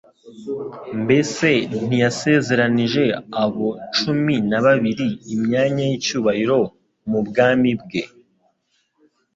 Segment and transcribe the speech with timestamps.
[1.01, 1.49] Mbese
[1.87, 3.03] ntiyasezeranije
[3.43, 3.67] abo
[3.97, 6.59] cumi na babiri imyanya y'icyubahiro
[7.09, 8.01] mu bwami bwe,